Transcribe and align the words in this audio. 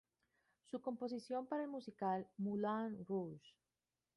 Su 0.71 0.81
composición 0.81 1.45
para 1.45 1.61
el 1.61 1.69
musical 1.69 2.27
"Moulin 2.39 3.05
Rouge! 3.05 3.53